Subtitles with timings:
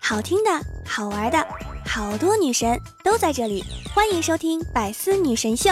[0.00, 0.50] 好听的，
[0.86, 1.46] 好玩的，
[1.84, 5.70] 好多女神都在这里，欢迎收听《百思女神秀》。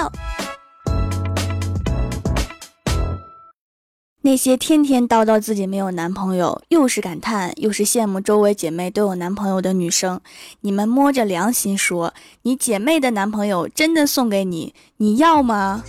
[4.22, 10.20] 那些天天叨叨自己没有男朋友，又是感叹又是羡慕周围姐妹都有男朋友的女生，
[10.62, 15.84] 你们摸着良心说，你姐妹的男朋友真的送给你，你要吗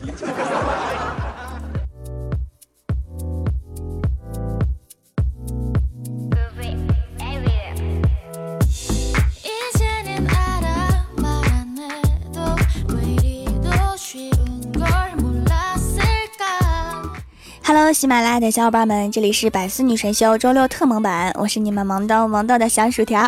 [18.06, 23.28] 喜马拉雅的小伙伴们，这里是百思女神秀周六特萌版，我是你们萌到萌到的小薯条。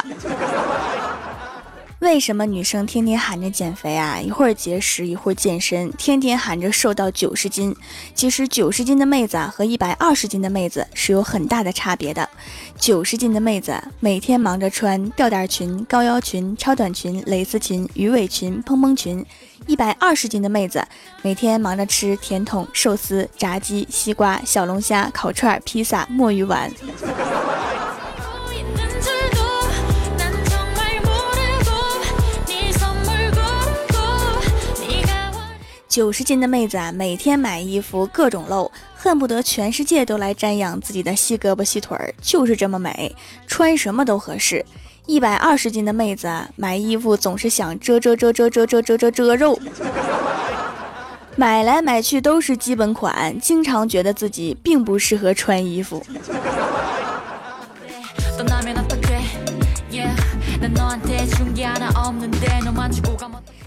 [2.07, 4.17] 为什么女生天天喊着减肥啊？
[4.21, 7.75] 一会儿节食，一会儿健身，天天喊着瘦到九十斤。
[8.15, 12.29] 其实九十斤的妹子，和一百二十斤的妹子是有很大的差别的。
[12.77, 19.21] 九十斤的妹子每天忙着穿吊带裙、高腰裙、超短裙、蕾丝裙、鱼尾裙、蓬蓬裙；
[19.67, 20.81] 一百二十斤的妹子
[21.21, 26.71] 每天忙着吃甜筒、寿司、炸鸡、西瓜、小龙虾、烤串、披萨、墨鱼丸。
[35.97, 43.15] 九十斤的妹子啊，每天买衣服各种露，恨不得全世界都来瞻仰自己的细胳膊细腿儿，就是这么美，
[43.47, 44.63] 穿什么都合适。
[45.07, 49.59] 一百二十斤的妹子啊买衣服总是想遮遮遮遮遮遮遮遮遮肉，
[51.35, 56.05] 买来买去都是基本款，经常觉得自己并不适合穿衣服。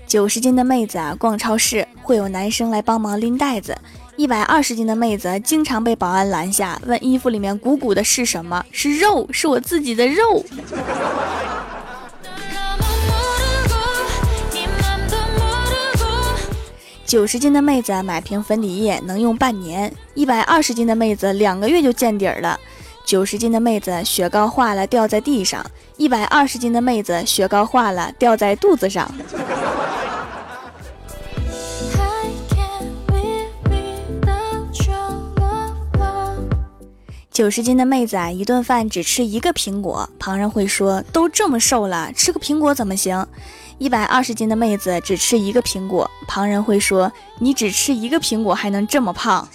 [0.07, 3.73] 九十斤的妹子啊，逛超市会有男生来帮忙拎袋子。
[4.17, 8.65] 一百二十斤的妹子经常被保安拦下，问衣服里面鼓鼓的是什么？
[8.73, 10.45] 是肉，是我自己的肉。
[17.07, 22.59] 九十斤的妹子买瓶粉底液能用半年，一百二十斤的妹子两个月就见底儿了。
[23.05, 25.65] 九十斤的妹子雪糕化了掉在地上，
[25.97, 29.09] 一百二十斤的妹子雪糕化了掉在肚子上。
[37.41, 43.27] 九十斤的妹子啊，一顿饭只吃一个苹果，旁人会说都这么瘦了，吃个苹果怎么行？
[43.79, 49.49] 一百二十斤的妹子只吃一个苹果，旁人会说你只吃一个苹果还能这么胖？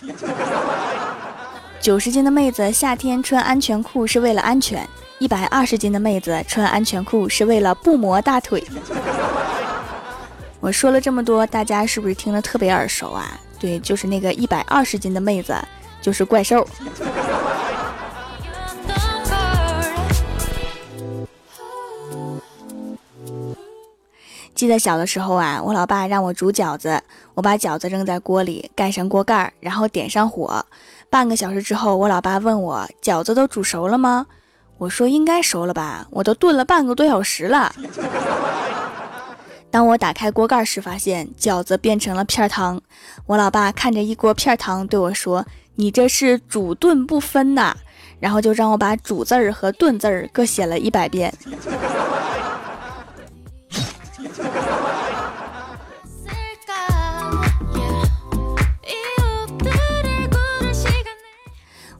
[1.80, 4.84] 九十斤的妹子夏天穿安全裤是为了安全，
[5.20, 8.64] 一百二十斤的妹子穿安全裤是为了不磨大腿。
[10.60, 13.40] 我说了这么多，大家是不是听了特别耳熟啊？
[13.60, 15.56] 对，就是那个一百二十斤的妹子，
[16.02, 16.68] 就是怪兽。
[24.56, 27.00] 记得小的时候啊，我老爸让我煮饺子，
[27.34, 30.66] 我把饺子扔在锅里，盖上锅盖，然后点上火。
[31.10, 34.26] 半个小时之后，我老爸问我饺子都煮熟了吗？
[34.78, 37.76] 我说应该熟了吧，我都炖了半个多小时了。
[39.70, 42.82] 当我打开锅盖时，发现饺子变成了片汤。
[43.26, 45.46] 我老爸看着一锅片汤对我说
[45.76, 47.76] ：“你这是煮炖不分呐。”
[48.22, 51.34] 然后就让我把煮字儿和炖字儿各写了一百遍。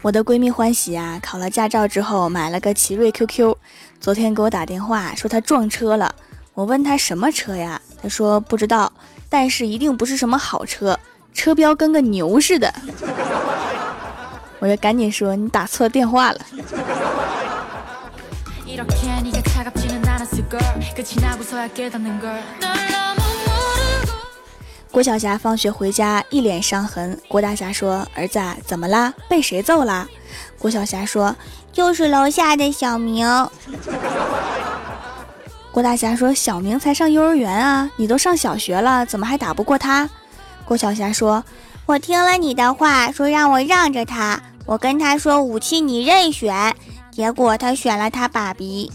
[0.06, 3.56] 我的闺蜜欢喜啊，考了驾照之后买了个奇瑞 QQ，
[4.00, 6.14] 昨天给我打电话说她撞车了。
[6.54, 7.82] 我问她什么车呀？
[8.00, 8.94] 她说不知道，
[9.30, 11.00] 但是一定不是什么好车，
[11.34, 12.72] 车标跟个牛似的。
[14.60, 16.40] 我就赶紧说你打错电话了。
[24.96, 27.20] 郭晓霞放学回家，一脸伤痕。
[27.28, 29.14] 郭大侠说：“儿子，怎么啦？
[29.28, 30.08] 被谁揍啦？”
[30.58, 31.36] 郭晓霞说
[31.74, 33.28] ：“就是楼下的小明。”
[35.74, 40.10] 郭大侠说：“小明才上幼儿园啊，你都上小学了，怎么还打不过他？”
[40.64, 41.44] 郭晓霞说
[41.86, 46.74] ：“我听了你的话，说让我让着他，我跟他说武器你任选，
[47.12, 48.90] 结果他选了他爸比。”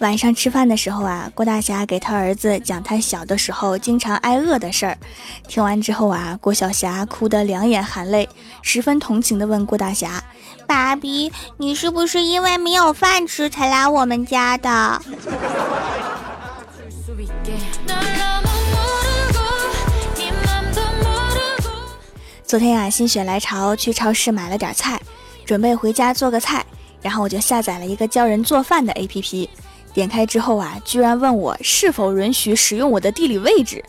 [0.00, 4.98] 晚上吃饭的时候啊，郭大侠给他儿子讲他小的时候经常挨饿的事儿。
[5.48, 8.28] 听完之后啊，郭小霞哭得两眼含泪，
[8.60, 10.22] 十分同情地问郭大侠
[10.68, 15.00] ：“爸比，你是不是因为没有饭吃才来我们家的？”
[22.46, 25.00] 昨天呀，心血来潮去超市买了点菜，
[25.44, 26.64] 准备回家做个菜，
[27.02, 29.48] 然后我就下载了一个教人做饭的 APP。
[29.92, 33.84] 点开之后啊，居然问我是否允许使用我的地理位置，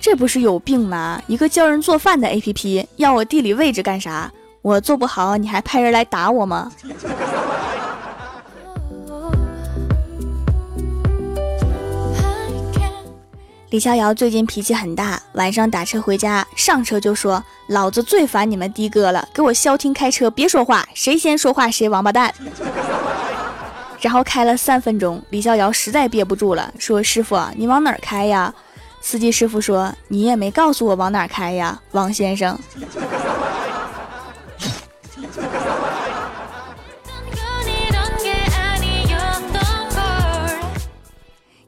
[0.00, 1.22] 这不是有病吗？
[1.26, 4.32] 一个教人做饭的 APP 要我地理位置干啥？
[4.62, 6.72] 我做不好，你还派人来打我吗？
[13.72, 22.34] 李逍遥最近脾气很大，晚上打车回家，上车就说：“老子最烦你们的哥了，给我消停开车，别说话，谁先说话谁王八蛋。
[23.98, 28.52] ”然后开了三分钟，李逍遥实在憋不住了，说：“师傅，你往哪儿开呀？”
[29.00, 32.58] 司机师傅说：“你也没告诉我往哪儿开呀，王先生。”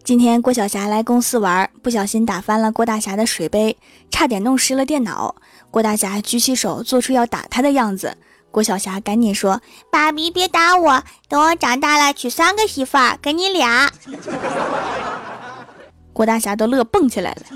[0.04, 3.78] 今天郭晓霞来公司玩，不小心打翻了郭大侠的水杯，
[4.10, 5.34] 差点弄湿了电脑。
[5.70, 8.18] 郭大侠举起手，做出要打他的样子。
[8.50, 13.90] 郭晓霞赶紧说：“爸比，别打我，等我长大了娶三个媳妇儿，给你俩。”
[16.12, 17.46] 郭大侠都乐蹦起来了。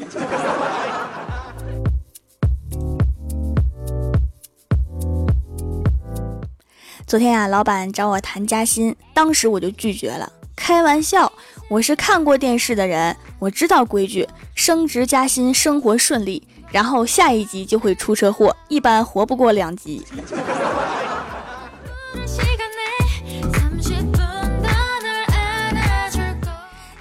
[7.06, 10.32] 昨天啊，老板找我谈加薪，当时我就拒绝了。
[10.56, 11.32] 开玩笑，
[11.68, 20.02] 我是看过电视的人，我知道规矩，升职加薪，生活顺利，然后下一集就会出车祸，一般活不过两集。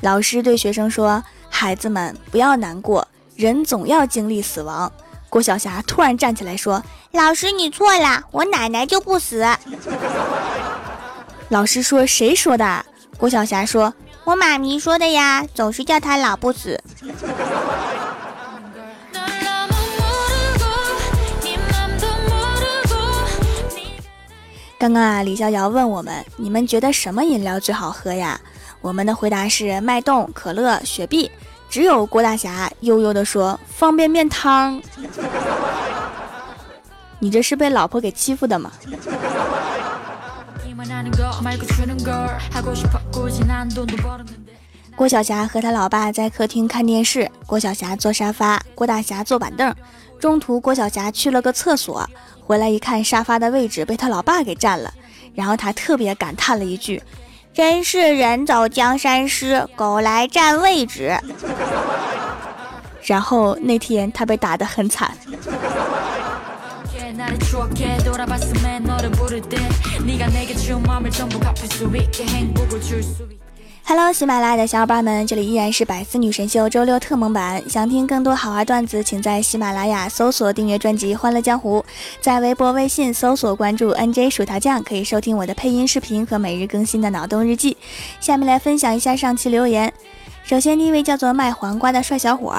[0.02, 4.92] 老师对学生说：“孩子们不要难过，人总要经历死亡。”
[5.30, 9.46] 郭晓霞突然站起来说：“老师，你错了，我奶奶就不死。”
[11.48, 12.86] 老师说：“谁说的？”
[13.18, 13.94] 郭晓霞说
[14.28, 16.78] ：“我妈咪说的呀，总是叫他老不死。”
[24.78, 28.38] 刚刚啊，李逍遥问我们：“你们觉得什么饮料最好喝呀？”
[28.82, 31.32] 我们的回答是脉动、可乐、雪碧。
[31.70, 34.82] 只有郭大侠悠悠地说：“方便面汤。
[37.20, 38.74] ”你这是被老婆给欺负的吗？
[44.96, 49.74] 郭晓霞和他老爸在客厅看电视，郭晓霞坐沙发，郭大侠坐板凳。
[50.20, 52.08] 中途郭晓霞去了个厕所，
[52.46, 54.94] 回来一看沙发的位置被他老爸给占了，
[55.34, 57.02] 然后他特别感叹了一句
[57.52, 61.18] ：“真是人走江山失，狗来占位置。”
[63.02, 65.18] 然后那天他被打得很惨。
[73.86, 77.64] Hello，喜马拉雅的小伙伴们，这里依然是百思女神秀周六特蒙版。
[77.70, 81.80] 想听更多好玩段子，请在喜马拉雅搜索订阅专辑《欢乐江湖》，
[82.20, 87.78] 在微博、微信搜索关注 NJ 薯条酱，可以收听我的配音视频和每日更新的脑洞日记。
[88.20, 89.94] 下面来分享一下上期留言。
[90.44, 92.54] 首先，第一位叫做卖黄瓜的帅小伙。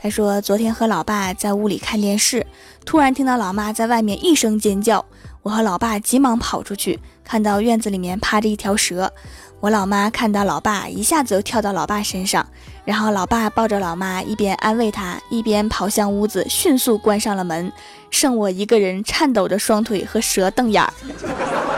[0.00, 2.46] 他说：“昨天和老爸在屋里看电视，
[2.84, 5.02] 突然听到老妈在外面一声尖叫，
[5.42, 9.12] 我和老爸急忙跑出去，看到院子里面趴着一条蛇。
[9.60, 12.46] 我老妈看到老爸，一下子就跳到老爸身上，
[12.84, 17.72] 然后老爸抱着老妈，一边安慰她，一边跑向屋子，迅速关上了门，
[18.10, 20.92] 剩我一个人颤抖着双腿和蛇瞪眼儿。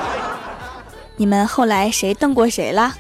[1.17, 2.93] 你们后来谁瞪过谁了？”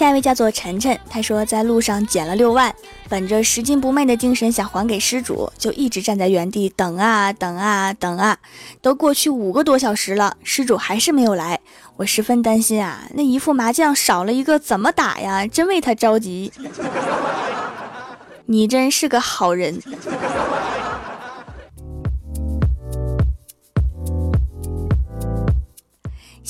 [0.00, 2.74] 下一位叫做晨晨，他说在路上捡了六万，
[3.06, 8.38] 本着拾金不昧的精神想还给失主，就一直站在原地等啊等啊等啊，
[8.80, 11.60] 都过去五个多小时了，失主还是没有来，
[11.96, 15.46] 我十分担心啊，那一副麻将少了一个怎么打呀？
[15.46, 16.50] 真为他着急。
[18.46, 19.82] 你真是个好人。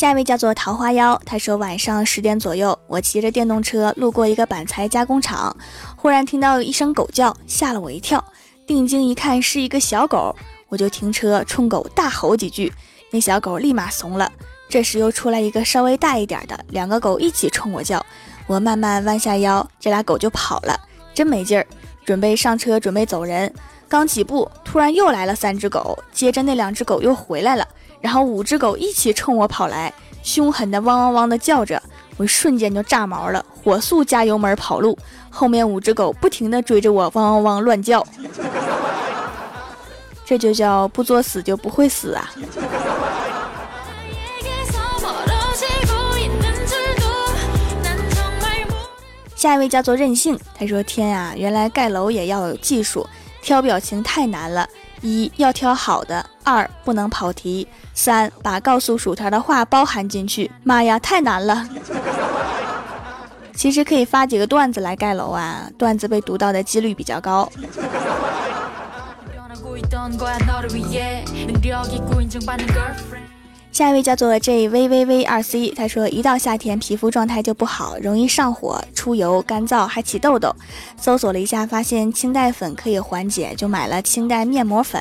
[0.01, 5.55] 下一位叫做桃花妖，他说晚上十点左右，我骑着电动车路过一个板材加工厂，
[5.95, 8.25] 忽然听到一声狗叫，吓了我一跳。
[8.67, 10.35] 定睛一看，是一个小狗，
[10.71, 12.73] 我就停车冲狗大吼几句，
[13.11, 14.33] 那小狗立马怂了。
[14.71, 18.03] 这时又出来一个稍微大一点的，两个狗一起冲我叫，
[18.47, 20.81] 我慢慢弯下腰，这俩狗就跑了，
[21.13, 21.67] 真没劲儿。
[22.07, 23.53] 准备上车，准备走人，
[23.87, 27.69] 刚起步，突然又来了三只狗，接着那两只狗又回来了。
[28.01, 29.93] 然后五只狗一起冲我跑来
[30.23, 31.81] 凶狠的汪汪汪的叫着
[32.17, 34.99] 我瞬间就炸毛了火速加油门跑路
[35.31, 38.07] 后面五只狗不停的追着我汪汪汪乱叫。
[40.25, 42.31] 这就叫不作死就不会死啊。
[49.41, 53.09] 下一位叫做任性他说天啊原来盖楼也要有技术
[53.41, 54.69] 挑表情太难了
[55.03, 60.51] 一要挑好的，二不能跑题，三把告诉薯条的话包含进去。
[60.63, 61.69] 妈呀，太难了！
[63.55, 67.51] 其实可以发几个段子来盖楼啊，段子被读到的几率比较高。
[73.73, 80.55] ”下一位叫做 J V V V 二 C，他说一到夏天皮肤状态就不好，容易上火、出油、干燥，还起痘痘。
[80.99, 85.01] 搜索了一下，发现清代粉可以缓解，就买了清代面膜粉。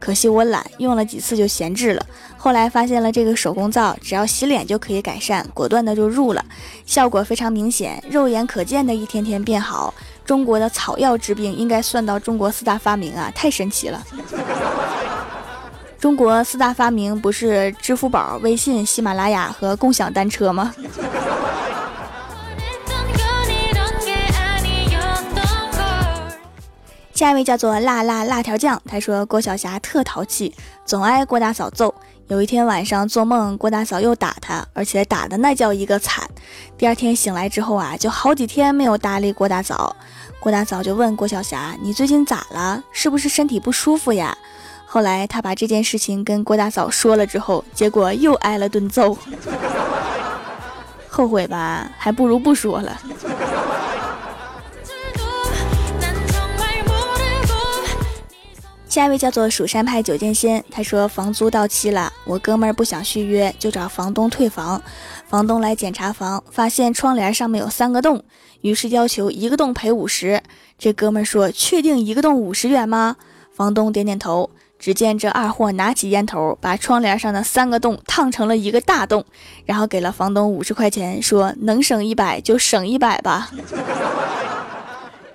[0.00, 2.04] 可惜我懒，用了几次就闲置了。
[2.38, 6.44] 后来发现了这个手工皂，只要洗脸就可以改善，果断的就入了，
[6.86, 9.92] 效果非常明显，肉眼可见的一天天变好。
[10.24, 14.04] 中国的草药治病应该算到中国四大发明啊，太神奇了。
[16.06, 20.72] 中国四大发明不是支付宝、微信、喜马拉雅和共享单车吗？
[27.12, 31.92] 下一位叫做辣辣辣条酱，他说郭晓霞特淘气，总挨郭大嫂揍。
[32.28, 36.24] 有一天晚上做梦，郭大嫂又打他，而且打的那叫一个惨。
[36.78, 39.96] 第二天醒来之后啊，就好几天没有搭理郭大嫂。
[40.38, 42.80] 郭大嫂就问郭晓霞：“你最近咋了？
[42.92, 44.38] 是不是身体不舒服呀？”
[44.96, 49.14] 后来他把这件事情跟郭大嫂说了之后，结果又挨了顿揍。
[51.06, 52.98] 后悔吧，还不如不说了。
[58.88, 64.80] 下一位叫做蜀山派九剑仙，他说房租到期了，我哥们儿不想续约，就找房东退房。
[65.28, 68.24] 房东来检查房，发现窗帘上面有三个洞，
[68.62, 70.42] 于是要求一个洞赔五十。
[70.78, 73.16] 这哥们儿说：“确定一个洞五十元吗？”
[73.52, 74.48] 房东点点头。
[74.78, 79.24] 只见这二货拿起烟头，把窗帘上的三个洞烫成了一个大洞，
[79.64, 83.50] 然后给了房东五十块钱，说：“能省一百就省一百吧。”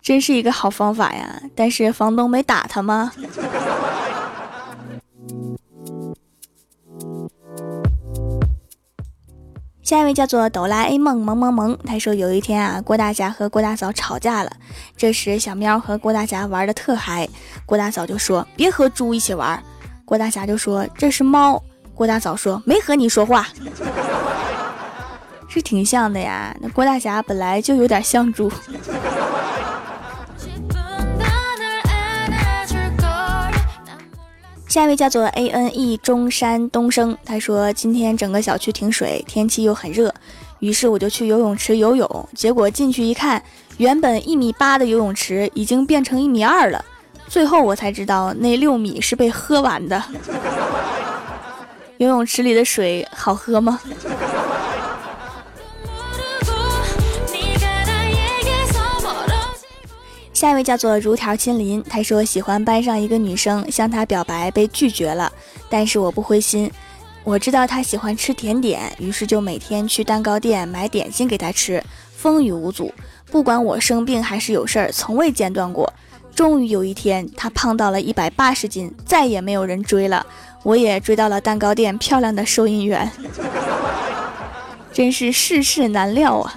[0.02, 1.42] 真是一个好方法呀！
[1.56, 3.12] 但是房东没打他吗？
[9.84, 14.52] 下一位叫做哆啦 A 梦萌萌萌，他说有一天啊，郭大侠和郭大嫂吵架了。
[14.96, 17.28] 这时小喵和郭大侠玩的特嗨，
[17.66, 19.62] 郭大嫂就说：“别和猪一起玩。”
[20.06, 21.62] 郭大侠就说：“这是猫。”
[21.96, 23.48] 郭大嫂说：“没和你说话。
[25.50, 28.50] ”是挺像的呀，那郭大侠本来就有点像猪。
[34.72, 40.16] 下一位叫做 A N E 中山东升，他说今天整个小区停水，天气又很热，
[40.60, 43.44] 于是我就去游泳池游泳，结果进去一看，
[43.76, 46.86] 原本一米八的游泳池已经变成一米二了，
[47.28, 50.02] 最后我才知道那六米是被喝完的。
[52.00, 53.78] 游泳池里的水好喝吗？
[60.34, 65.32] 下一位叫做如条亲临，他说喜欢班上一个女生，向他表白被拒绝了，
[65.70, 66.72] 但是我不灰心，
[67.24, 71.84] 我知道他喜欢吃甜点，于是就每天去蛋糕店买点心给他吃，
[72.16, 72.92] 风雨无阻，
[73.30, 75.94] 不管我生病还是有事儿，从未间断过。
[76.34, 80.26] 终于有一天，他胖到了一百八十斤，再也没有人追了，
[80.64, 83.12] 我也追到了蛋糕店漂亮的收银员，
[84.94, 86.56] 真是世事难料啊。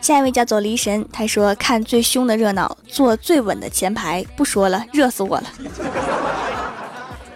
[0.00, 4.24] 下一位叫做离神，他说看最凶的热闹，坐最稳的前排。
[4.36, 5.44] 不说了，热死我了。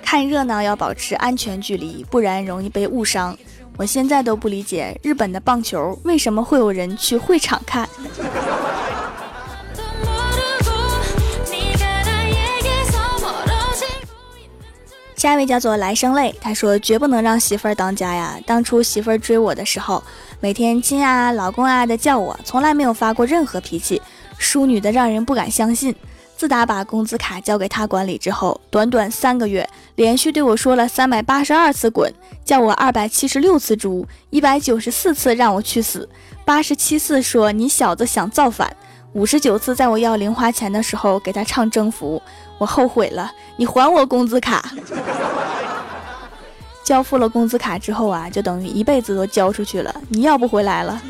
[0.02, 3.36] 看热闹要保持安全距离，不然容易被误伤。
[3.76, 7.88] 我现在都不理解日本的棒球为什么会有人去会场看。
[15.24, 18.38] 下一位叫做来生泪，他说绝不能让媳妇儿当家呀。
[18.44, 20.04] 当初媳妇儿追我的时候，
[20.38, 24.02] 每天亲啊、老公啊的叫我，从来没有发过任何脾气，
[24.36, 25.96] 淑女的让人不敢相信。
[26.36, 32.12] 自打把工资卡交给他管理之后，短短三个月，连续对我说了三百八十二次滚，
[32.44, 36.06] 叫我二百七十六次猪，一百九十四次让我去死，
[36.44, 38.76] 八十七次说你小子想造反。
[39.14, 42.20] 五十九次在我要零花钱的时候给他唱征服，
[42.58, 43.30] 我后悔了。
[43.54, 44.60] 你还我工资卡。
[46.82, 51.00] 交付了工资卡之后啊，就等于一辈子都交出去了，你要不回来了。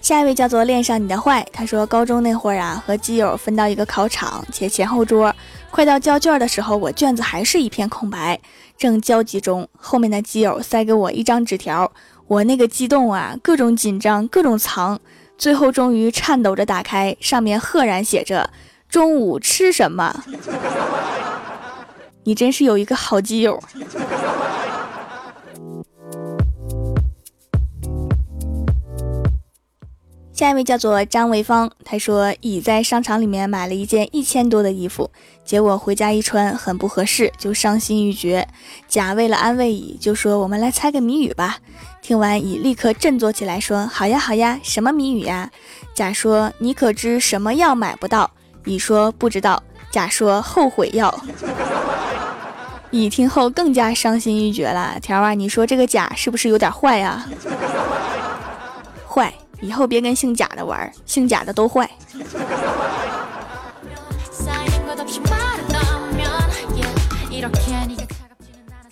[0.00, 5.30] 下一位叫做恋上你的坏，他说高中那会儿啊，和基友分到一个考场，且前后桌，
[5.70, 8.40] 快到交卷的时候，我卷子还是一片空白。
[8.76, 11.92] 正焦急中，后面的基友塞给我一张纸条，
[12.26, 14.98] 我那个激动啊，各种紧张，各种藏，
[15.36, 18.50] 最后终于颤抖着打开，上面赫然写着
[18.88, 20.24] ：“中午吃什么？
[22.24, 23.62] 你真是有一个好基友。
[30.38, 35.10] 下一位叫做张维芳，他说乙在商场里面买了一件一千多的衣服，
[35.44, 38.46] 结果回家一穿很不合适，就伤心欲绝。
[38.86, 41.56] 甲为了安慰乙，就说我们来猜个谜语吧。
[42.00, 45.50] 听完乙立刻振作起来，说好呀好呀，什么谜语呀？
[45.92, 48.30] 甲说你可知什么药买不到？
[48.64, 49.60] 乙说不知道。
[49.90, 51.12] 甲说后悔药。
[52.92, 55.00] 乙听后更加伤心欲绝了。
[55.02, 57.26] 条啊，你说这个甲是不是有点坏呀？
[59.04, 59.34] 坏。
[59.60, 61.88] 以后别跟姓贾的玩，姓贾的都坏。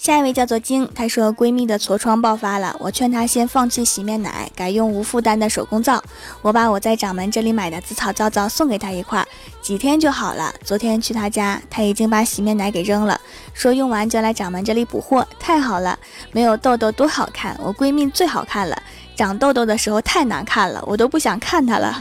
[0.06, 6.00] 下一位叫做晶，她说闺蜜的痤疮爆发了，我劝她先放弃洗面奶，改用无负担的手工皂。
[6.42, 9.26] 我把我在掌门这里买的紫草皂皂送给她一块，
[9.60, 10.54] 几天就好了。
[10.62, 13.20] 昨天去她家，她已经把洗面奶给扔了，
[13.52, 15.26] 说用完就来掌门这里补货。
[15.40, 15.98] 太好了，
[16.30, 18.80] 没有痘痘多好看，我闺蜜最好看了。
[19.16, 22.00] 长痘痘的时候太难看了，我都不想看她了。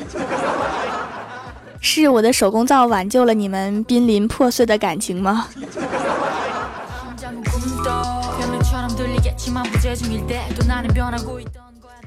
[1.82, 5.48] 是我的手工皂挽救了你们濒临破碎的感情吗？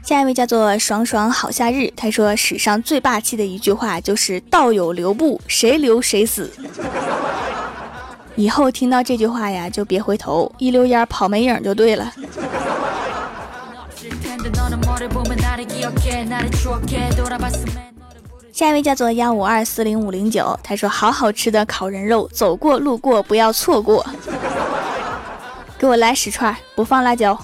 [0.02, 6.50] 下一位叫做爽爽好夏日，他说史上最霸气的一句话就是“道友留步，谁留谁死”。
[8.34, 12.12] 以后听到这句话呀，就别回头，一溜烟跑没影就对了。
[18.52, 24.04] 下一位叫做幺五二四零五零九，他说：“好好吃的烤人肉，走过路过不要错过。”
[25.78, 27.38] 给我来十串，不放辣椒。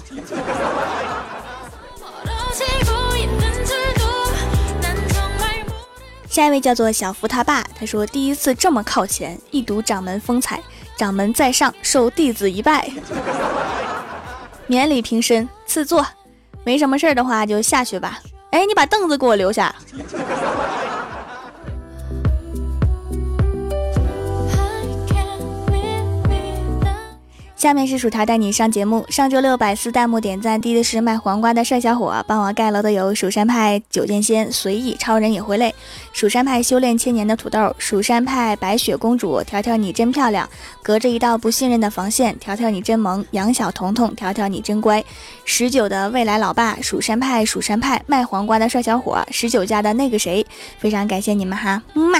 [6.27, 10.61] 下一位叫做小福他爸，他说：“第一次这么靠前，一睹掌门风采，
[10.97, 12.91] 掌门在上，受弟子一拜，
[14.67, 16.05] 免礼平身，赐座。”
[16.65, 18.19] 没什么事儿的话，就下去吧。
[18.51, 19.73] 哎，你把凳子给我留下。
[27.65, 29.03] 下面是薯条带你上节目。
[29.09, 35.73] 上周六百四弹幕点赞低的是卖黄瓜的帅小伙，帮我盖楼的有蜀山派九剑仙、随意超人也会累，
[36.13, 40.47] 蜀山派修炼千年的土豆，蜀山派白雪公主，条条你真漂亮，
[40.83, 45.03] 隔着一道不信任的防线，条条你真萌，杨小彤彤，条条你真乖，
[45.43, 50.45] 十九的未来老爸，蜀山派蜀山派卖黄瓜的帅小伙，十九家的那个谁，
[50.77, 52.19] 非常感谢你们哈，么么。